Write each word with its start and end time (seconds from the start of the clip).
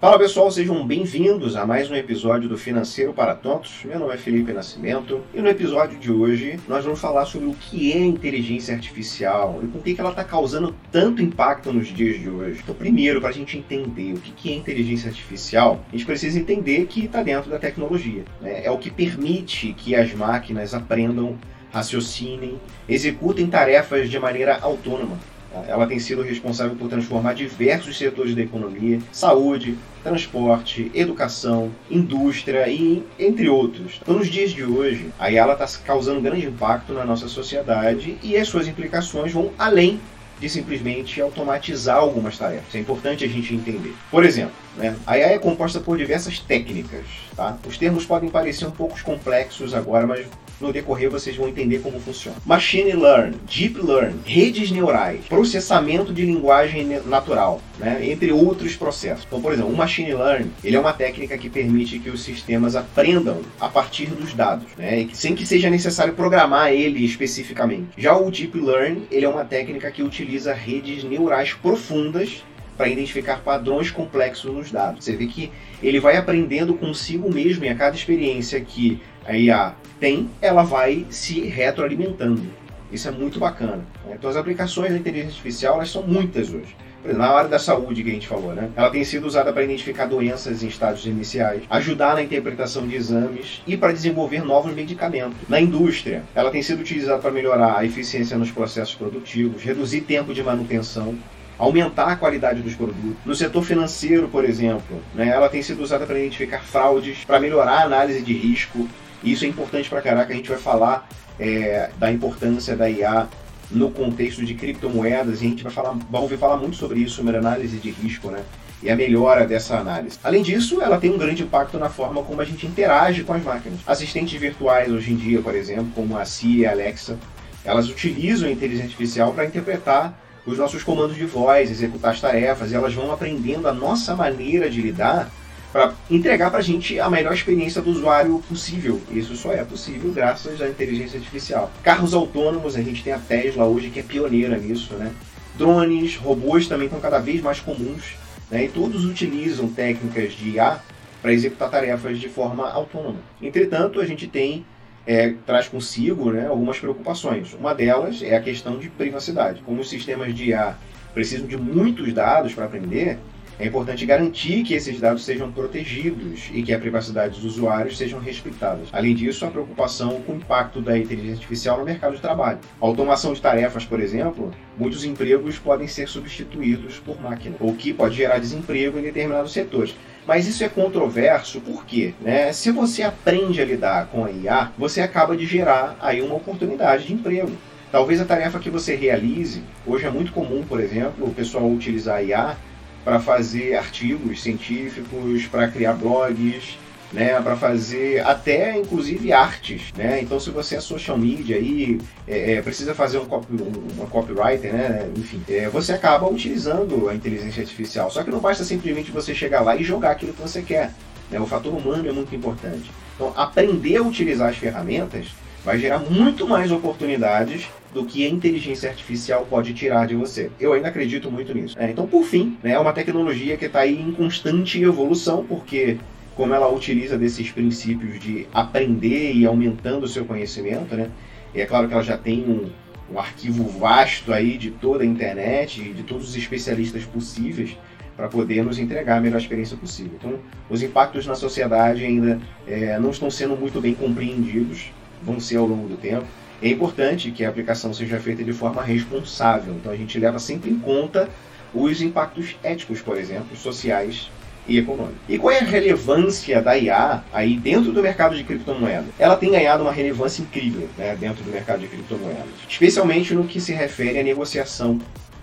Fala 0.00 0.16
pessoal, 0.16 0.50
sejam 0.50 0.86
bem-vindos 0.86 1.54
a 1.54 1.66
mais 1.66 1.90
um 1.90 1.94
episódio 1.94 2.48
do 2.48 2.56
Financeiro 2.56 3.12
para 3.12 3.34
Tontos. 3.34 3.84
Meu 3.84 3.98
nome 3.98 4.14
é 4.14 4.16
Felipe 4.16 4.52
Nascimento 4.52 5.20
e 5.34 5.40
no 5.40 5.48
episódio 5.48 5.98
de 5.98 6.10
hoje 6.10 6.58
nós 6.66 6.84
vamos 6.84 7.00
falar 7.00 7.26
sobre 7.26 7.48
o 7.48 7.54
que 7.54 7.92
é 7.92 7.98
inteligência 7.98 8.74
artificial 8.74 9.60
e 9.62 9.66
por 9.66 9.82
que 9.82 9.96
ela 9.98 10.10
está 10.10 10.24
causando 10.24 10.74
tanto 10.90 11.20
impacto 11.20 11.72
nos 11.72 11.88
dias 11.88 12.18
de 12.18 12.30
hoje. 12.30 12.60
Então, 12.62 12.74
primeiro, 12.74 13.20
para 13.20 13.30
a 13.30 13.32
gente 13.32 13.58
entender 13.58 14.14
o 14.14 14.20
que 14.20 14.52
é 14.52 14.56
inteligência 14.56 15.08
artificial, 15.08 15.84
a 15.88 15.92
gente 15.92 16.06
precisa 16.06 16.38
entender 16.38 16.86
que 16.86 17.04
está 17.04 17.22
dentro 17.22 17.50
da 17.50 17.58
tecnologia. 17.58 18.24
Né? 18.40 18.64
É 18.64 18.70
o 18.70 18.78
que 18.78 18.90
permite 18.90 19.74
que 19.74 19.94
as 19.94 20.14
máquinas 20.14 20.74
aprendam, 20.74 21.36
raciocinem, 21.72 22.58
executem 22.88 23.46
tarefas 23.46 24.10
de 24.10 24.18
maneira 24.18 24.58
autônoma. 24.60 25.18
Ela 25.66 25.86
tem 25.86 25.98
sido 25.98 26.22
responsável 26.22 26.76
por 26.76 26.88
transformar 26.88 27.32
diversos 27.32 27.96
setores 27.96 28.34
da 28.34 28.42
economia, 28.42 29.00
saúde, 29.10 29.76
transporte, 30.02 30.90
educação, 30.94 31.70
indústria 31.90 32.68
e 32.68 33.02
entre 33.18 33.48
outros. 33.48 33.98
Então, 34.00 34.14
nos 34.14 34.28
dias 34.28 34.50
de 34.50 34.62
hoje, 34.62 35.10
a 35.18 35.30
IA 35.30 35.50
está 35.52 35.66
causando 35.84 36.20
grande 36.20 36.46
impacto 36.46 36.92
na 36.92 37.04
nossa 37.04 37.28
sociedade 37.28 38.18
e 38.22 38.36
as 38.36 38.46
suas 38.46 38.68
implicações 38.68 39.32
vão 39.32 39.50
além 39.58 39.98
de 40.38 40.48
simplesmente 40.48 41.20
automatizar 41.20 41.96
algumas 41.96 42.38
tarefas. 42.38 42.74
É 42.74 42.78
importante 42.78 43.24
a 43.24 43.28
gente 43.28 43.54
entender. 43.54 43.94
Por 44.10 44.24
exemplo, 44.24 44.54
né, 44.78 44.96
a 45.06 45.18
IA 45.18 45.32
é 45.32 45.38
composta 45.38 45.80
por 45.80 45.98
diversas 45.98 46.38
técnicas. 46.38 47.04
Tá? 47.36 47.58
Os 47.66 47.76
termos 47.76 48.06
podem 48.06 48.30
parecer 48.30 48.66
um 48.66 48.70
pouco 48.70 49.00
complexos 49.02 49.74
agora, 49.74 50.06
mas 50.06 50.26
no 50.60 50.72
decorrer 50.72 51.10
vocês 51.10 51.36
vão 51.36 51.48
entender 51.48 51.80
como 51.80 52.00
funciona. 52.00 52.36
Machine 52.44 52.92
Learn, 52.92 53.36
Deep 53.46 53.80
Learn, 53.80 54.16
redes 54.24 54.70
neurais, 54.70 55.24
processamento 55.26 56.12
de 56.12 56.24
linguagem 56.24 57.00
natural, 57.06 57.60
né, 57.78 58.00
entre 58.02 58.32
outros 58.32 58.74
processos. 58.76 59.24
Então, 59.26 59.40
por 59.40 59.52
exemplo, 59.52 59.72
o 59.72 59.76
Machine 59.76 60.14
Learn 60.14 60.50
ele 60.64 60.76
é 60.76 60.80
uma 60.80 60.92
técnica 60.92 61.36
que 61.38 61.48
permite 61.48 61.98
que 61.98 62.10
os 62.10 62.22
sistemas 62.22 62.74
aprendam 62.74 63.40
a 63.60 63.68
partir 63.68 64.06
dos 64.06 64.34
dados, 64.34 64.66
né, 64.76 65.08
sem 65.12 65.34
que 65.34 65.46
seja 65.46 65.70
necessário 65.70 66.14
programar 66.14 66.72
ele 66.72 67.04
especificamente. 67.04 67.88
Já 67.96 68.16
o 68.16 68.30
Deep 68.30 68.58
Learn 68.58 69.02
ele 69.10 69.24
é 69.24 69.28
uma 69.28 69.44
técnica 69.44 69.90
que 69.90 70.02
utiliza 70.02 70.52
redes 70.52 71.04
neurais 71.04 71.52
profundas 71.52 72.42
para 72.78 72.88
identificar 72.88 73.40
padrões 73.40 73.90
complexos 73.90 74.54
nos 74.54 74.70
dados. 74.70 75.04
Você 75.04 75.16
vê 75.16 75.26
que 75.26 75.50
ele 75.82 75.98
vai 75.98 76.16
aprendendo 76.16 76.72
consigo 76.74 77.30
mesmo 77.30 77.64
e 77.64 77.68
a 77.68 77.74
cada 77.74 77.96
experiência 77.96 78.60
que 78.60 79.02
a 79.26 79.36
IA 79.36 79.74
tem, 79.98 80.30
ela 80.40 80.62
vai 80.62 81.04
se 81.10 81.40
retroalimentando. 81.40 82.46
Isso 82.90 83.08
é 83.08 83.10
muito 83.10 83.38
bacana. 83.38 83.84
Né? 84.06 84.14
Então 84.16 84.30
as 84.30 84.36
aplicações 84.36 84.92
da 84.92 84.96
inteligência 84.96 85.30
artificial 85.30 85.74
elas 85.74 85.90
são 85.90 86.02
muitas 86.02 86.48
hoje. 86.54 86.74
Na 87.04 87.28
área 87.28 87.48
da 87.48 87.58
saúde 87.58 88.02
que 88.02 88.10
a 88.10 88.12
gente 88.12 88.26
falou, 88.26 88.52
né? 88.52 88.70
Ela 88.76 88.90
tem 88.90 89.04
sido 89.04 89.24
usada 89.26 89.52
para 89.52 89.62
identificar 89.62 90.06
doenças 90.06 90.62
em 90.62 90.66
estágios 90.66 91.06
iniciais, 91.06 91.62
ajudar 91.70 92.14
na 92.14 92.22
interpretação 92.22 92.86
de 92.86 92.96
exames 92.96 93.62
e 93.66 93.76
para 93.76 93.92
desenvolver 93.92 94.44
novos 94.44 94.74
medicamentos. 94.74 95.36
Na 95.48 95.60
indústria, 95.60 96.24
ela 96.34 96.50
tem 96.50 96.60
sido 96.60 96.80
utilizada 96.80 97.22
para 97.22 97.30
melhorar 97.30 97.78
a 97.78 97.84
eficiência 97.84 98.36
nos 98.36 98.50
processos 98.50 98.96
produtivos, 98.96 99.62
reduzir 99.62 100.02
tempo 100.02 100.34
de 100.34 100.42
manutenção, 100.42 101.16
aumentar 101.58 102.06
a 102.06 102.16
qualidade 102.16 102.62
dos 102.62 102.74
produtos. 102.74 103.16
No 103.26 103.34
setor 103.34 103.64
financeiro, 103.64 104.28
por 104.28 104.44
exemplo, 104.44 105.02
né, 105.14 105.28
ela 105.28 105.48
tem 105.48 105.60
sido 105.60 105.82
usada 105.82 106.06
para 106.06 106.18
identificar 106.18 106.60
fraudes, 106.60 107.24
para 107.24 107.40
melhorar 107.40 107.80
a 107.80 107.82
análise 107.82 108.22
de 108.22 108.32
risco. 108.32 108.88
Isso 109.22 109.44
é 109.44 109.48
importante 109.48 109.90
para 109.90 110.00
caraca. 110.00 110.32
A 110.32 110.36
gente 110.36 110.48
vai 110.48 110.58
falar 110.58 111.08
é, 111.38 111.90
da 111.98 112.10
importância 112.12 112.76
da 112.76 112.88
IA 112.88 113.26
no 113.70 113.90
contexto 113.90 114.44
de 114.44 114.54
criptomoedas 114.54 115.42
e 115.42 115.46
a 115.46 115.48
gente 115.48 115.62
vai, 115.62 115.72
falar, 115.72 115.96
vai 116.08 116.22
ouvir 116.22 116.38
falar 116.38 116.56
muito 116.56 116.76
sobre 116.76 117.00
isso, 117.00 117.16
sobre 117.16 117.36
análise 117.36 117.76
de 117.76 117.90
risco, 117.90 118.30
né? 118.30 118.42
E 118.80 118.88
a 118.88 118.94
melhora 118.94 119.44
dessa 119.44 119.76
análise. 119.76 120.20
Além 120.22 120.40
disso, 120.40 120.80
ela 120.80 120.98
tem 120.98 121.10
um 121.10 121.18
grande 121.18 121.42
impacto 121.42 121.78
na 121.78 121.88
forma 121.88 122.22
como 122.22 122.40
a 122.40 122.44
gente 122.44 122.64
interage 122.64 123.24
com 123.24 123.32
as 123.32 123.42
máquinas. 123.42 123.80
Assistentes 123.84 124.40
virtuais 124.40 124.90
hoje 124.90 125.12
em 125.12 125.16
dia, 125.16 125.42
por 125.42 125.54
exemplo, 125.54 125.88
como 125.96 126.16
a 126.16 126.24
Siri 126.24 126.60
e 126.60 126.66
a 126.66 126.70
Alexa, 126.70 127.18
elas 127.64 127.88
utilizam 127.88 128.48
a 128.48 128.52
inteligência 128.52 128.86
artificial 128.86 129.32
para 129.32 129.44
interpretar 129.44 130.16
os 130.46 130.58
nossos 130.58 130.82
comandos 130.82 131.16
de 131.16 131.24
voz, 131.24 131.70
executar 131.70 132.12
as 132.12 132.20
tarefas, 132.20 132.70
e 132.70 132.74
elas 132.74 132.94
vão 132.94 133.12
aprendendo 133.12 133.68
a 133.68 133.72
nossa 133.72 134.14
maneira 134.14 134.70
de 134.70 134.80
lidar 134.80 135.30
para 135.72 135.92
entregar 136.10 136.50
para 136.50 136.60
a 136.60 136.62
gente 136.62 136.98
a 136.98 137.10
melhor 137.10 137.34
experiência 137.34 137.82
do 137.82 137.90
usuário 137.90 138.42
possível. 138.48 139.00
Isso 139.10 139.36
só 139.36 139.52
é 139.52 139.64
possível 139.64 140.10
graças 140.12 140.60
à 140.62 140.68
inteligência 140.68 141.18
artificial. 141.18 141.70
Carros 141.82 142.14
autônomos, 142.14 142.76
a 142.76 142.82
gente 142.82 143.02
tem 143.02 143.12
a 143.12 143.18
Tesla 143.18 143.66
hoje 143.66 143.90
que 143.90 144.00
é 144.00 144.02
pioneira 144.02 144.56
nisso, 144.56 144.94
né? 144.94 145.12
Drones, 145.56 146.16
robôs 146.16 146.68
também 146.68 146.86
estão 146.86 147.00
cada 147.00 147.18
vez 147.18 147.42
mais 147.42 147.60
comuns, 147.60 148.16
né? 148.50 148.64
E 148.64 148.68
todos 148.68 149.04
utilizam 149.04 149.68
técnicas 149.68 150.32
de 150.32 150.50
IA 150.50 150.80
para 151.20 151.32
executar 151.32 151.70
tarefas 151.70 152.18
de 152.18 152.28
forma 152.28 152.70
autônoma. 152.70 153.18
Entretanto, 153.42 154.00
a 154.00 154.06
gente 154.06 154.26
tem 154.26 154.64
é, 155.08 155.32
traz 155.46 155.66
consigo 155.66 156.30
né, 156.30 156.46
algumas 156.46 156.78
preocupações. 156.78 157.54
Uma 157.54 157.74
delas 157.74 158.22
é 158.22 158.36
a 158.36 158.42
questão 158.42 158.78
de 158.78 158.90
privacidade. 158.90 159.62
Como 159.62 159.80
os 159.80 159.88
sistemas 159.88 160.34
de 160.34 160.50
IA 160.50 160.76
precisam 161.14 161.46
de 161.46 161.56
muitos 161.56 162.12
dados 162.12 162.52
para 162.52 162.66
aprender, 162.66 163.18
é 163.58 163.66
importante 163.66 164.06
garantir 164.06 164.62
que 164.62 164.74
esses 164.74 165.00
dados 165.00 165.24
sejam 165.24 165.50
protegidos 165.50 166.48
e 166.52 166.62
que 166.62 166.72
a 166.72 166.78
privacidade 166.78 167.34
dos 167.34 167.56
usuários 167.56 167.98
sejam 167.98 168.20
respeitadas. 168.20 168.88
Além 168.92 169.16
disso, 169.16 169.44
a 169.44 169.50
preocupação 169.50 170.20
com 170.22 170.32
o 170.32 170.36
impacto 170.36 170.80
da 170.80 170.96
inteligência 170.96 171.38
artificial 171.38 171.78
no 171.78 171.84
mercado 171.84 172.14
de 172.14 172.20
trabalho. 172.20 172.60
A 172.80 172.86
automação 172.86 173.32
de 173.32 173.42
tarefas, 173.42 173.84
por 173.84 173.98
exemplo, 173.98 174.52
muitos 174.76 175.04
empregos 175.04 175.58
podem 175.58 175.88
ser 175.88 176.08
substituídos 176.08 177.00
por 177.00 177.20
máquina, 177.20 177.56
o 177.58 177.74
que 177.74 177.92
pode 177.92 178.14
gerar 178.14 178.38
desemprego 178.38 178.96
em 178.96 179.02
determinados 179.02 179.52
setores. 179.52 179.92
Mas 180.24 180.46
isso 180.46 180.62
é 180.62 180.68
controverso 180.68 181.60
porque, 181.60 182.14
né, 182.20 182.52
se 182.52 182.70
você 182.70 183.02
aprende 183.02 183.60
a 183.60 183.64
lidar 183.64 184.06
com 184.06 184.24
a 184.24 184.30
IA, 184.30 184.70
você 184.78 185.00
acaba 185.00 185.36
de 185.36 185.46
gerar 185.46 185.96
aí 186.00 186.22
uma 186.22 186.36
oportunidade 186.36 187.06
de 187.06 187.14
emprego. 187.14 187.50
Talvez 187.90 188.20
a 188.20 188.24
tarefa 188.24 188.58
que 188.58 188.70
você 188.70 188.94
realize, 188.94 189.62
hoje 189.86 190.04
é 190.04 190.10
muito 190.10 190.30
comum, 190.30 190.62
por 190.62 190.78
exemplo, 190.78 191.26
o 191.26 191.34
pessoal 191.34 191.68
utilizar 191.68 192.18
a 192.18 192.22
IA 192.22 192.56
para 193.04 193.20
fazer 193.20 193.76
artigos 193.76 194.42
científicos, 194.42 195.46
para 195.46 195.68
criar 195.68 195.94
blogs, 195.94 196.78
né, 197.12 197.40
para 197.40 197.56
fazer 197.56 198.20
até 198.20 198.76
inclusive 198.76 199.32
artes, 199.32 199.92
né? 199.96 200.20
Então 200.20 200.38
se 200.38 200.50
você 200.50 200.76
é 200.76 200.80
social 200.80 201.16
media 201.16 201.56
aí 201.56 201.98
é, 202.26 202.54
é, 202.54 202.62
precisa 202.62 202.94
fazer 202.94 203.18
um, 203.18 203.24
copy, 203.24 203.54
um 203.54 203.96
uma 203.96 204.06
copywriter, 204.06 204.72
né? 204.72 205.10
Enfim, 205.16 205.42
é, 205.48 205.68
você 205.68 205.92
acaba 205.92 206.28
utilizando 206.28 207.08
a 207.08 207.14
inteligência 207.14 207.62
artificial. 207.62 208.10
Só 208.10 208.22
que 208.22 208.30
não 208.30 208.40
basta 208.40 208.62
simplesmente 208.62 209.10
você 209.10 209.34
chegar 209.34 209.62
lá 209.62 209.74
e 209.74 209.82
jogar 209.82 210.10
aquilo 210.10 210.34
que 210.34 210.42
você 210.42 210.60
quer. 210.60 210.92
Né? 211.30 211.40
O 211.40 211.46
fator 211.46 211.74
humano 211.74 212.06
é 212.06 212.12
muito 212.12 212.34
importante. 212.34 212.90
Então 213.14 213.32
aprender 213.34 213.96
a 213.96 214.02
utilizar 214.02 214.50
as 214.50 214.56
ferramentas 214.56 215.28
vai 215.64 215.78
gerar 215.78 215.98
muito 215.98 216.46
mais 216.46 216.70
oportunidades 216.70 217.68
do 217.92 218.04
que 218.04 218.24
a 218.24 218.28
inteligência 218.28 218.90
artificial 218.90 219.46
pode 219.48 219.72
tirar 219.74 220.06
de 220.06 220.14
você. 220.14 220.50
Eu 220.60 220.72
ainda 220.72 220.88
acredito 220.88 221.30
muito 221.30 221.54
nisso. 221.54 221.76
É, 221.78 221.90
então, 221.90 222.06
por 222.06 222.24
fim, 222.24 222.56
né, 222.62 222.72
é 222.72 222.78
uma 222.78 222.92
tecnologia 222.92 223.56
que 223.56 223.64
está 223.64 223.80
aí 223.80 224.00
em 224.00 224.12
constante 224.12 224.82
evolução, 224.82 225.44
porque 225.44 225.98
como 226.36 226.54
ela 226.54 226.72
utiliza 226.72 227.18
desses 227.18 227.50
princípios 227.50 228.20
de 228.20 228.46
aprender 228.54 229.32
e 229.32 229.44
aumentando 229.44 230.04
o 230.04 230.08
seu 230.08 230.24
conhecimento, 230.24 230.94
né? 230.94 231.10
E 231.52 231.60
é 231.60 231.66
claro 231.66 231.88
que 231.88 231.94
ela 231.94 232.02
já 232.02 232.16
tem 232.16 232.44
um, 232.44 232.70
um 233.12 233.18
arquivo 233.18 233.64
vasto 233.64 234.32
aí 234.32 234.56
de 234.56 234.70
toda 234.70 235.02
a 235.02 235.06
internet 235.06 235.80
e 235.80 235.92
de 235.92 236.04
todos 236.04 236.28
os 236.28 236.36
especialistas 236.36 237.04
possíveis 237.04 237.76
para 238.16 238.28
poder 238.28 238.64
nos 238.64 238.78
entregar 238.78 239.18
a 239.18 239.20
melhor 239.20 239.38
experiência 239.38 239.76
possível. 239.76 240.12
Então, 240.16 240.38
os 240.70 240.82
impactos 240.82 241.26
na 241.26 241.34
sociedade 241.34 242.04
ainda 242.04 242.40
é, 242.66 242.98
não 242.98 243.10
estão 243.10 243.30
sendo 243.30 243.56
muito 243.56 243.80
bem 243.80 243.94
compreendidos, 243.94 244.92
vão 245.22 245.40
ser 245.40 245.56
ao 245.56 245.66
longo 245.66 245.88
do 245.88 245.96
tempo. 245.96 246.24
É 246.60 246.68
importante 246.68 247.30
que 247.30 247.44
a 247.44 247.48
aplicação 247.48 247.94
seja 247.94 248.18
feita 248.18 248.42
de 248.42 248.52
forma 248.52 248.82
responsável, 248.82 249.74
então 249.74 249.92
a 249.92 249.96
gente 249.96 250.18
leva 250.18 250.38
sempre 250.38 250.70
em 250.70 250.78
conta 250.78 251.28
os 251.72 252.00
impactos 252.00 252.56
éticos, 252.62 253.00
por 253.00 253.16
exemplo, 253.16 253.56
sociais 253.56 254.30
e 254.66 254.78
econômico. 254.78 255.18
E 255.28 255.38
qual 255.38 255.52
é 255.52 255.60
a 255.60 255.64
relevância 255.64 256.60
da 256.60 256.76
IA 256.76 257.22
aí 257.32 257.56
dentro 257.56 257.92
do 257.92 258.02
mercado 258.02 258.36
de 258.36 258.44
criptomoedas? 258.44 259.06
Ela 259.18 259.36
tem 259.36 259.50
ganhado 259.50 259.82
uma 259.82 259.92
relevância 259.92 260.42
incrível 260.42 260.88
né, 260.96 261.16
dentro 261.18 261.42
do 261.42 261.50
mercado 261.50 261.80
de 261.80 261.88
criptomoedas, 261.88 262.44
especialmente 262.68 263.34
no 263.34 263.44
que 263.44 263.60
se 263.60 263.72
refere 263.72 264.18
à 264.18 264.22
negociação 264.22 265.00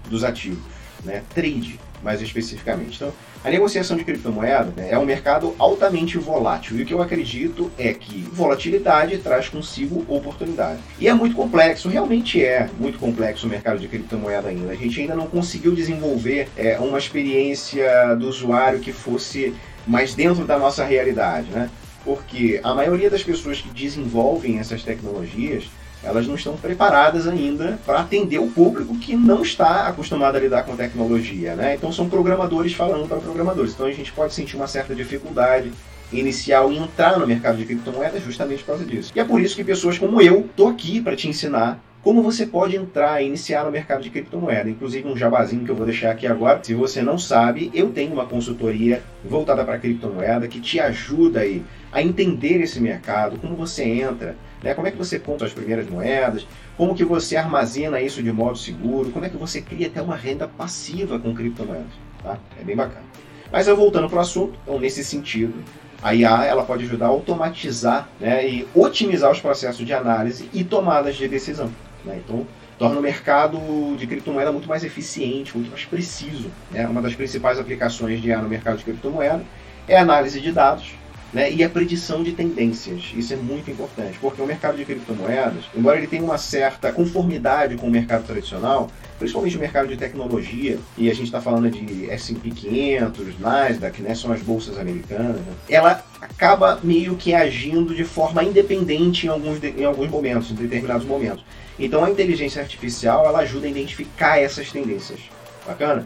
dos 0.09 0.23
ativos, 0.23 0.59
né, 1.05 1.23
trade 1.33 1.79
mais 2.03 2.21
especificamente. 2.21 2.97
Então, 2.97 3.11
a 3.43 3.49
negociação 3.49 3.97
de 3.97 4.03
criptomoeda 4.03 4.71
né, 4.77 4.89
é 4.91 4.97
um 4.97 5.05
mercado 5.05 5.55
altamente 5.57 6.17
volátil 6.17 6.77
e 6.77 6.83
o 6.83 6.85
que 6.85 6.93
eu 6.93 7.01
acredito 7.01 7.71
é 7.77 7.93
que 7.93 8.21
volatilidade 8.31 9.17
traz 9.17 9.49
consigo 9.49 10.05
oportunidade. 10.07 10.79
E 10.99 11.07
é 11.07 11.13
muito 11.13 11.35
complexo, 11.35 11.89
realmente 11.89 12.43
é 12.43 12.69
muito 12.79 12.99
complexo 12.99 13.47
o 13.47 13.49
mercado 13.49 13.79
de 13.79 13.87
criptomoeda 13.87 14.49
ainda. 14.49 14.71
A 14.71 14.75
gente 14.75 15.01
ainda 15.01 15.15
não 15.15 15.27
conseguiu 15.27 15.73
desenvolver 15.73 16.47
é, 16.55 16.77
uma 16.79 16.99
experiência 16.99 18.15
do 18.15 18.27
usuário 18.27 18.79
que 18.79 18.91
fosse 18.91 19.55
mais 19.87 20.13
dentro 20.13 20.45
da 20.45 20.57
nossa 20.57 20.83
realidade, 20.83 21.49
né? 21.49 21.69
Porque 22.03 22.59
a 22.63 22.73
maioria 22.73 23.09
das 23.09 23.23
pessoas 23.23 23.61
que 23.61 23.69
desenvolvem 23.69 24.59
essas 24.59 24.83
tecnologias 24.83 25.65
elas 26.05 26.27
não 26.27 26.35
estão 26.35 26.55
preparadas 26.55 27.27
ainda 27.27 27.79
para 27.85 27.99
atender 27.99 28.39
o 28.39 28.47
público 28.47 28.97
que 28.97 29.15
não 29.15 29.41
está 29.41 29.87
acostumado 29.87 30.35
a 30.37 30.39
lidar 30.39 30.63
com 30.63 30.75
tecnologia, 30.75 31.55
né? 31.55 31.75
Então 31.75 31.91
são 31.91 32.07
programadores 32.07 32.73
falando 32.73 33.07
para 33.07 33.17
programadores. 33.17 33.73
Então 33.73 33.87
a 33.87 33.91
gente 33.91 34.11
pode 34.11 34.33
sentir 34.33 34.55
uma 34.55 34.67
certa 34.67 34.93
dificuldade 34.93 35.71
inicial 36.13 36.71
em 36.71 36.77
entrar 36.77 37.17
no 37.19 37.25
mercado 37.25 37.57
de 37.57 37.65
criptomoedas 37.65 38.23
justamente 38.23 38.59
por 38.59 38.67
causa 38.67 38.85
disso. 38.85 39.11
E 39.15 39.19
é 39.19 39.23
por 39.23 39.41
isso 39.41 39.55
que 39.55 39.63
pessoas 39.63 39.97
como 39.97 40.21
eu 40.21 40.47
tô 40.55 40.67
aqui 40.67 41.01
para 41.01 41.15
te 41.15 41.27
ensinar 41.27 41.79
como 42.05 42.21
você 42.21 42.45
pode 42.45 42.75
entrar 42.75 43.19
e 43.19 43.25
iniciar 43.25 43.65
no 43.65 43.71
mercado 43.71 44.03
de 44.03 44.11
criptomoeda. 44.11 44.69
Inclusive 44.69 45.09
um 45.09 45.17
jabazinho 45.17 45.65
que 45.65 45.71
eu 45.71 45.75
vou 45.75 45.87
deixar 45.87 46.11
aqui 46.11 46.27
agora. 46.27 46.59
Se 46.61 46.75
você 46.75 47.01
não 47.01 47.17
sabe, 47.17 47.71
eu 47.73 47.89
tenho 47.89 48.13
uma 48.13 48.27
consultoria 48.27 49.01
voltada 49.27 49.65
para 49.65 49.79
criptomoeda 49.79 50.47
que 50.47 50.61
te 50.61 50.79
ajuda 50.79 51.39
aí 51.39 51.65
a 51.91 52.03
entender 52.03 52.61
esse 52.61 52.79
mercado, 52.79 53.39
como 53.39 53.55
você 53.55 53.83
entra, 53.85 54.35
né? 54.61 54.75
como 54.75 54.85
é 54.85 54.91
que 54.91 54.97
você 54.99 55.17
compra 55.17 55.47
as 55.47 55.53
primeiras 55.53 55.89
moedas, 55.89 56.45
como 56.77 56.93
que 56.93 57.03
você 57.03 57.37
armazena 57.37 57.99
isso 57.99 58.21
de 58.21 58.31
modo 58.31 58.55
seguro, 58.55 59.09
como 59.09 59.25
é 59.25 59.29
que 59.29 59.37
você 59.37 59.59
cria 59.59 59.87
até 59.87 59.99
uma 59.99 60.15
renda 60.15 60.47
passiva 60.47 61.17
com 61.17 61.33
criptomoedas. 61.33 61.87
Tá? 62.21 62.37
É 62.61 62.63
bem 62.63 62.75
bacana. 62.75 63.05
Mas 63.51 63.67
eu 63.67 63.75
voltando 63.75 64.07
para 64.07 64.17
o 64.19 64.21
assunto, 64.21 64.59
então 64.61 64.79
nesse 64.79 65.03
sentido, 65.03 65.55
a 66.03 66.13
IA 66.13 66.45
ela 66.45 66.63
pode 66.63 66.83
ajudar 66.83 67.07
a 67.07 67.09
automatizar 67.09 68.07
né, 68.19 68.47
e 68.47 68.67
otimizar 68.75 69.31
os 69.31 69.39
processos 69.39 69.83
de 69.83 69.91
análise 69.91 70.47
e 70.53 70.63
tomadas 70.63 71.15
de 71.15 71.27
decisão. 71.27 71.71
Né? 72.05 72.21
Então, 72.23 72.45
torna 72.77 72.99
o 72.99 73.01
mercado 73.01 73.59
de 73.97 74.05
criptomoeda 74.05 74.51
muito 74.51 74.67
mais 74.67 74.83
eficiente, 74.83 75.55
muito 75.55 75.69
mais 75.71 75.85
preciso. 75.85 76.49
Né? 76.71 76.87
Uma 76.87 77.01
das 77.01 77.15
principais 77.15 77.59
aplicações 77.59 78.21
de 78.21 78.29
IA 78.29 78.41
no 78.41 78.49
mercado 78.49 78.77
de 78.77 78.83
criptomoeda 78.83 79.43
é 79.87 79.97
a 79.97 80.01
análise 80.01 80.39
de 80.39 80.51
dados 80.51 80.93
né? 81.33 81.51
e 81.51 81.63
a 81.63 81.69
predição 81.69 82.23
de 82.23 82.33
tendências. 82.33 83.11
Isso 83.15 83.33
é 83.33 83.37
muito 83.37 83.69
importante, 83.69 84.17
porque 84.19 84.41
o 84.41 84.45
mercado 84.45 84.77
de 84.77 84.85
criptomoedas, 84.85 85.65
embora 85.75 85.97
ele 85.97 86.07
tenha 86.07 86.23
uma 86.23 86.37
certa 86.37 86.91
conformidade 86.91 87.75
com 87.75 87.87
o 87.87 87.91
mercado 87.91 88.25
tradicional, 88.25 88.89
principalmente 89.17 89.57
o 89.57 89.59
mercado 89.59 89.87
de 89.87 89.97
tecnologia, 89.97 90.77
e 90.97 91.09
a 91.09 91.13
gente 91.13 91.25
está 91.25 91.41
falando 91.41 91.69
de 91.69 92.09
S&P 92.09 92.51
500, 92.51 93.39
Nasdaq, 93.39 94.01
né, 94.01 94.13
são 94.13 94.31
as 94.31 94.41
bolsas 94.41 94.77
americanas, 94.77 95.37
né, 95.37 95.53
ela 95.69 96.03
acaba 96.19 96.79
meio 96.83 97.15
que 97.15 97.33
agindo 97.33 97.95
de 97.95 98.03
forma 98.03 98.43
independente 98.43 99.25
em 99.25 99.29
alguns, 99.29 99.63
em 99.63 99.85
alguns 99.85 100.09
momentos, 100.09 100.51
em 100.51 100.55
determinados 100.55 101.05
momentos. 101.05 101.43
Então 101.77 102.03
a 102.03 102.09
inteligência 102.09 102.61
artificial 102.61 103.25
ela 103.25 103.39
ajuda 103.39 103.67
a 103.67 103.69
identificar 103.69 104.39
essas 104.39 104.71
tendências. 104.71 105.19
Bacana? 105.65 106.05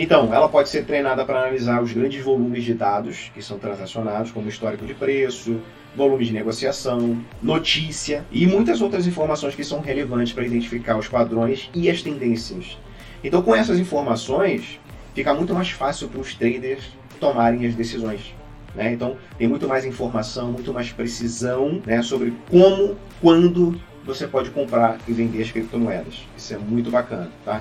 Então, 0.00 0.32
ela 0.32 0.48
pode 0.48 0.68
ser 0.68 0.84
treinada 0.84 1.24
para 1.24 1.40
analisar 1.40 1.82
os 1.82 1.92
grandes 1.92 2.22
volumes 2.22 2.62
de 2.62 2.72
dados 2.72 3.32
que 3.34 3.42
são 3.42 3.58
transacionados, 3.58 4.30
como 4.30 4.48
histórico 4.48 4.86
de 4.86 4.94
preço, 4.94 5.60
volume 5.96 6.24
de 6.24 6.32
negociação, 6.32 7.18
notícia 7.42 8.24
e 8.30 8.46
muitas 8.46 8.80
outras 8.80 9.08
informações 9.08 9.56
que 9.56 9.64
são 9.64 9.80
relevantes 9.80 10.32
para 10.32 10.46
identificar 10.46 10.96
os 10.96 11.08
padrões 11.08 11.68
e 11.74 11.90
as 11.90 12.00
tendências. 12.00 12.78
Então, 13.24 13.42
com 13.42 13.56
essas 13.56 13.80
informações, 13.80 14.78
fica 15.16 15.34
muito 15.34 15.52
mais 15.52 15.70
fácil 15.70 16.06
para 16.06 16.20
os 16.20 16.32
traders 16.32 16.84
tomarem 17.18 17.66
as 17.66 17.74
decisões. 17.74 18.32
Né? 18.76 18.92
Então, 18.92 19.16
tem 19.36 19.48
muito 19.48 19.66
mais 19.66 19.84
informação, 19.84 20.52
muito 20.52 20.72
mais 20.72 20.92
precisão 20.92 21.82
né, 21.84 22.02
sobre 22.02 22.32
como, 22.48 22.96
quando 23.20 23.76
você 24.04 24.28
pode 24.28 24.50
comprar 24.50 24.96
e 25.08 25.12
vender 25.12 25.42
as 25.42 25.50
criptomoedas. 25.50 26.24
Isso 26.36 26.54
é 26.54 26.56
muito 26.56 26.88
bacana. 26.88 27.28
Tá? 27.44 27.60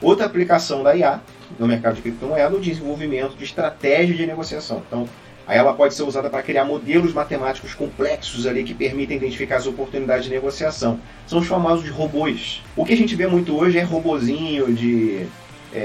Outra 0.00 0.26
aplicação 0.26 0.82
da 0.82 0.96
IA 0.96 1.20
no 1.58 1.66
mercado 1.66 1.96
de 1.96 2.02
criptomoeda 2.02 2.56
o 2.56 2.60
desenvolvimento 2.60 3.36
de 3.36 3.44
estratégia 3.44 4.14
de 4.14 4.26
negociação. 4.26 4.82
Então, 4.86 5.08
aí 5.46 5.58
ela 5.58 5.74
pode 5.74 5.94
ser 5.94 6.02
usada 6.02 6.30
para 6.30 6.42
criar 6.42 6.64
modelos 6.64 7.12
matemáticos 7.12 7.74
complexos 7.74 8.46
ali 8.46 8.64
que 8.64 8.74
permitem 8.74 9.16
identificar 9.16 9.56
as 9.56 9.66
oportunidades 9.66 10.24
de 10.24 10.30
negociação. 10.30 10.98
São 11.26 11.38
os 11.38 11.46
famosos 11.46 11.88
robôs. 11.90 12.62
O 12.76 12.84
que 12.84 12.92
a 12.92 12.96
gente 12.96 13.14
vê 13.14 13.26
muito 13.26 13.56
hoje 13.56 13.78
é 13.78 13.82
robozinho 13.82 14.72
de 14.72 15.26
é, 15.72 15.78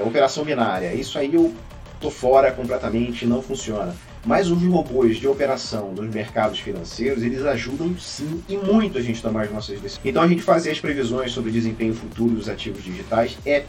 é, 0.00 0.02
operação 0.04 0.44
binária. 0.44 0.94
Isso 0.94 1.18
aí 1.18 1.34
eu 1.34 1.54
tô 2.00 2.10
fora 2.10 2.50
completamente, 2.52 3.26
não 3.26 3.42
funciona. 3.42 3.94
Mas 4.24 4.50
os 4.50 4.62
robôs 4.62 5.16
de 5.16 5.26
operação 5.26 5.92
dos 5.92 6.08
mercados 6.08 6.60
financeiros, 6.60 7.24
eles 7.24 7.44
ajudam 7.44 7.96
sim 7.98 8.40
e 8.48 8.56
muito 8.56 8.96
a 8.96 9.00
gente 9.00 9.20
tomar 9.20 9.42
as 9.42 9.50
nossas 9.50 9.80
decisões. 9.80 10.00
Então 10.04 10.22
a 10.22 10.28
gente 10.28 10.42
fazer 10.42 10.70
as 10.70 10.80
previsões 10.80 11.32
sobre 11.32 11.50
o 11.50 11.52
desempenho 11.52 11.92
futuro 11.92 12.34
dos 12.34 12.48
ativos 12.48 12.84
digitais 12.84 13.36
é 13.44 13.64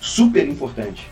super 0.00 0.46
importante 0.46 1.08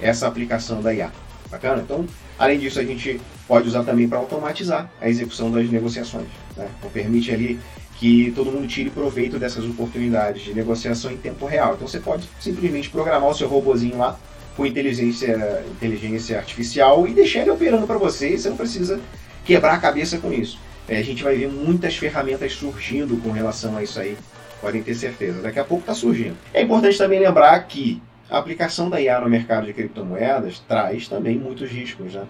essa 0.00 0.26
aplicação 0.26 0.80
da 0.80 0.92
IA. 0.94 1.12
Bacana? 1.50 1.82
Então, 1.82 2.06
além 2.38 2.58
disso, 2.58 2.78
a 2.78 2.84
gente 2.84 3.20
pode 3.46 3.68
usar 3.68 3.82
também 3.82 4.08
para 4.08 4.18
automatizar 4.18 4.90
a 5.00 5.08
execução 5.08 5.50
das 5.50 5.68
negociações. 5.68 6.28
Né? 6.56 6.68
Então, 6.78 6.90
permite 6.90 7.32
ali 7.32 7.58
que 7.96 8.32
todo 8.34 8.50
mundo 8.50 8.66
tire 8.66 8.88
proveito 8.88 9.38
dessas 9.38 9.64
oportunidades 9.64 10.42
de 10.42 10.54
negociação 10.54 11.10
em 11.10 11.16
tempo 11.16 11.44
real. 11.44 11.74
Então, 11.74 11.86
você 11.86 11.98
pode 11.98 12.28
simplesmente 12.40 12.88
programar 12.88 13.28
o 13.28 13.34
seu 13.34 13.48
robozinho 13.48 13.98
lá 13.98 14.18
com 14.56 14.64
inteligência, 14.64 15.64
inteligência 15.70 16.38
artificial 16.38 17.06
e 17.06 17.12
deixar 17.12 17.40
ele 17.40 17.50
operando 17.50 17.86
para 17.86 17.98
você. 17.98 18.30
E 18.30 18.38
você 18.38 18.48
não 18.48 18.56
precisa 18.56 19.00
quebrar 19.44 19.74
a 19.74 19.78
cabeça 19.78 20.18
com 20.18 20.32
isso. 20.32 20.58
É, 20.88 20.98
a 20.98 21.02
gente 21.02 21.22
vai 21.22 21.36
ver 21.36 21.48
muitas 21.48 21.96
ferramentas 21.96 22.52
surgindo 22.52 23.16
com 23.18 23.30
relação 23.30 23.76
a 23.76 23.82
isso 23.82 24.00
aí. 24.00 24.16
Podem 24.60 24.82
ter 24.82 24.94
certeza. 24.94 25.40
Daqui 25.40 25.58
a 25.58 25.64
pouco 25.64 25.82
está 25.82 25.94
surgindo. 25.94 26.36
É 26.52 26.62
importante 26.62 26.96
também 26.98 27.20
lembrar 27.20 27.58
que 27.60 28.00
a 28.30 28.38
aplicação 28.38 28.88
da 28.88 29.00
IA 29.00 29.20
no 29.20 29.28
mercado 29.28 29.66
de 29.66 29.72
criptomoedas 29.72 30.60
traz 30.60 31.08
também 31.08 31.36
muitos 31.36 31.70
riscos. 31.70 32.14
Né? 32.14 32.24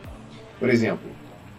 Por 0.58 0.70
exemplo, 0.70 1.08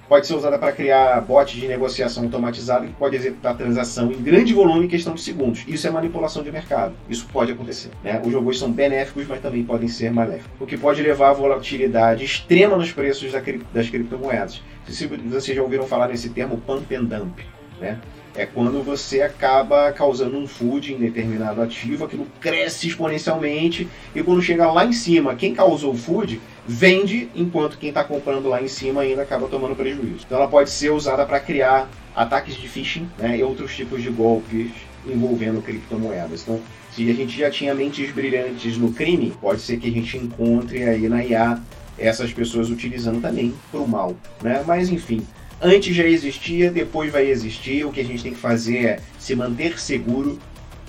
pode 0.10 0.26
ser 0.26 0.34
usada 0.34 0.58
para 0.58 0.72
criar 0.72 1.22
bots 1.22 1.54
de 1.54 1.68
negociação 1.68 2.24
automatizado 2.24 2.88
que 2.88 2.94
pode 2.94 3.16
executar 3.16 3.56
transação 3.56 4.12
em 4.12 4.22
grande 4.22 4.54
volume 4.54 4.86
em 4.86 4.90
questão 4.90 5.14
de 5.14 5.22
segundos. 5.22 5.64
Isso 5.68 5.88
é 5.88 5.92
manipulação 5.92 6.44
de 6.44 6.52
mercado. 6.52 6.94
Isso 7.08 7.28
pode 7.32 7.52
acontecer. 7.52 7.92
Né? 8.04 8.20
Os 8.26 8.34
robôs 8.34 8.58
são 8.58 8.72
benéficos, 8.72 9.28
mas 9.28 9.40
também 9.42 9.64
podem 9.64 9.88
ser 9.88 10.12
maléficos. 10.12 10.52
O 10.60 10.66
que 10.66 10.76
pode 10.76 11.02
levar 11.02 11.30
a 11.30 11.34
volatilidade 11.34 12.26
extrema 12.26 12.76
nos 12.76 12.92
preços 12.92 13.32
das 13.32 13.90
criptomoedas. 13.90 14.62
Vocês 14.86 15.56
já 15.56 15.62
ouviram 15.62 15.86
falar 15.86 16.08
nesse 16.08 16.30
termo 16.30 16.58
pump 16.58 16.94
and 16.96 17.04
dump. 17.04 17.40
Né? 17.80 18.00
É 18.36 18.46
quando 18.46 18.82
você 18.82 19.22
acaba 19.22 19.92
causando 19.92 20.38
um 20.38 20.48
food 20.48 20.94
em 20.94 20.98
determinado 20.98 21.62
ativo, 21.62 22.06
aquilo 22.06 22.28
cresce 22.40 22.88
exponencialmente 22.88 23.88
e 24.16 24.24
quando 24.24 24.42
chega 24.42 24.72
lá 24.72 24.86
em 24.86 24.94
cima, 24.94 25.36
quem 25.36 25.54
causou 25.54 25.94
o 25.94 25.98
food 25.98 26.42
vende, 26.66 27.30
enquanto 27.36 27.78
quem 27.78 27.90
está 27.90 28.04
comprando 28.04 28.48
lá 28.48 28.62
em 28.62 28.68
cima 28.68 29.02
ainda 29.02 29.24
acaba 29.24 29.48
tomando 29.48 29.76
prejuízo. 29.76 30.24
Então 30.26 30.38
ela 30.38 30.48
pode 30.48 30.70
ser 30.70 30.92
usada 30.92 31.26
para 31.26 31.40
criar 31.40 31.90
ataques 32.16 32.56
de 32.56 32.68
phishing 32.68 33.10
né, 33.18 33.38
e 33.38 33.44
outros 33.44 33.76
tipos 33.76 34.02
de 34.02 34.10
golpes 34.10 34.72
envolvendo 35.06 35.62
criptomoedas. 35.62 36.44
Então, 36.44 36.60
se 36.92 37.10
a 37.10 37.14
gente 37.14 37.38
já 37.38 37.50
tinha 37.50 37.74
mentes 37.74 38.12
brilhantes 38.12 38.78
no 38.78 38.94
crime, 38.94 39.34
pode 39.42 39.62
ser 39.62 39.78
que 39.78 39.88
a 39.88 39.92
gente 39.92 40.18
encontre 40.18 40.84
aí 40.84 41.08
na 41.08 41.24
IA 41.24 41.60
essas 41.98 42.34
pessoas 42.34 42.70
utilizando 42.70 43.22
também 43.22 43.54
para 43.72 43.80
o 43.80 43.88
mal. 43.88 44.16
Né? 44.42 44.64
Mas 44.66 44.90
enfim, 44.90 45.26
Antes 45.64 45.96
já 45.96 46.04
existia, 46.04 46.72
depois 46.72 47.12
vai 47.12 47.28
existir. 47.28 47.86
O 47.86 47.92
que 47.92 48.02
a 48.02 48.04
gente 48.04 48.24
tem 48.24 48.34
que 48.34 48.40
fazer 48.40 48.86
é 48.86 49.00
se 49.20 49.36
manter 49.36 49.80
seguro 49.80 50.40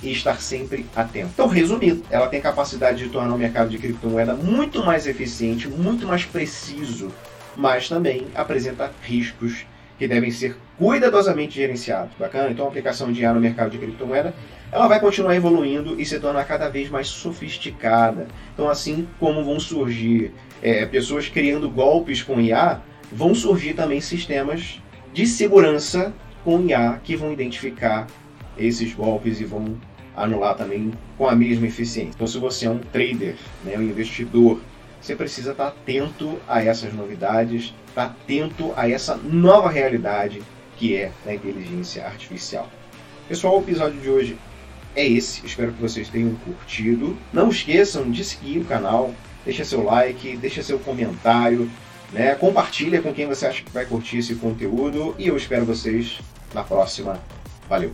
e 0.02 0.10
estar 0.10 0.40
sempre 0.40 0.86
atento. 0.96 1.28
Então, 1.34 1.46
resumindo, 1.46 2.02
ela 2.10 2.26
tem 2.26 2.40
capacidade 2.40 3.04
de 3.04 3.10
tornar 3.10 3.34
o 3.34 3.38
mercado 3.38 3.68
de 3.68 3.76
criptomoeda 3.76 4.34
muito 4.34 4.82
mais 4.82 5.06
eficiente, 5.06 5.68
muito 5.68 6.06
mais 6.06 6.24
preciso, 6.24 7.12
mas 7.54 7.86
também 7.86 8.26
apresenta 8.34 8.90
riscos 9.02 9.66
que 9.98 10.08
devem 10.08 10.30
ser 10.30 10.56
cuidadosamente 10.78 11.54
gerenciados. 11.54 12.14
Bacana? 12.18 12.50
Então, 12.50 12.64
a 12.64 12.68
aplicação 12.68 13.12
de 13.12 13.20
IA 13.20 13.34
no 13.34 13.40
mercado 13.40 13.70
de 13.70 13.78
criptomoeda, 13.78 14.34
ela 14.72 14.88
vai 14.88 14.98
continuar 14.98 15.36
evoluindo 15.36 16.00
e 16.00 16.06
se 16.06 16.18
tornar 16.18 16.44
cada 16.44 16.70
vez 16.70 16.88
mais 16.88 17.08
sofisticada. 17.08 18.26
Então, 18.54 18.70
assim 18.70 19.06
como 19.20 19.44
vão 19.44 19.60
surgir 19.60 20.32
é, 20.62 20.86
pessoas 20.86 21.28
criando 21.28 21.68
golpes 21.68 22.22
com 22.22 22.40
IA, 22.40 22.80
vão 23.14 23.34
surgir 23.34 23.74
também 23.74 24.00
sistemas 24.00 24.80
de 25.12 25.26
segurança 25.26 26.12
com 26.44 26.64
IA 26.66 27.00
que 27.04 27.14
vão 27.14 27.32
identificar 27.32 28.06
esses 28.56 28.92
golpes 28.92 29.40
e 29.40 29.44
vão 29.44 29.76
anular 30.16 30.54
também 30.56 30.92
com 31.16 31.28
a 31.28 31.34
mesma 31.34 31.66
eficiência. 31.66 32.12
Então, 32.14 32.26
se 32.26 32.38
você 32.38 32.66
é 32.66 32.70
um 32.70 32.78
trader, 32.78 33.36
né, 33.64 33.76
um 33.76 33.82
investidor, 33.82 34.60
você 35.00 35.16
precisa 35.16 35.52
estar 35.52 35.68
atento 35.68 36.38
a 36.46 36.62
essas 36.62 36.92
novidades, 36.92 37.74
estar 37.88 38.04
atento 38.04 38.72
a 38.76 38.88
essa 38.88 39.16
nova 39.16 39.68
realidade 39.70 40.42
que 40.76 40.96
é 40.96 41.12
a 41.26 41.34
inteligência 41.34 42.04
artificial. 42.06 42.68
Pessoal, 43.28 43.58
o 43.58 43.62
episódio 43.62 44.00
de 44.00 44.08
hoje 44.08 44.38
é 44.94 45.06
esse. 45.06 45.44
Espero 45.46 45.72
que 45.72 45.80
vocês 45.80 46.08
tenham 46.08 46.34
curtido. 46.36 47.16
Não 47.32 47.48
esqueçam 47.48 48.10
de 48.10 48.24
seguir 48.24 48.58
o 48.58 48.64
canal, 48.64 49.14
deixa 49.44 49.64
seu 49.64 49.82
like, 49.84 50.36
deixa 50.36 50.62
seu 50.62 50.78
comentário, 50.78 51.70
né? 52.12 52.34
Compartilha 52.34 53.00
com 53.00 53.12
quem 53.12 53.26
você 53.26 53.46
acha 53.46 53.62
que 53.62 53.72
vai 53.72 53.86
curtir 53.86 54.18
esse 54.18 54.34
conteúdo 54.34 55.14
e 55.18 55.28
eu 55.28 55.36
espero 55.36 55.64
vocês 55.64 56.20
na 56.54 56.62
próxima. 56.62 57.18
Valeu! 57.68 57.90